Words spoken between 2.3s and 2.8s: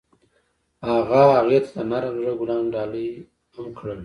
ګلان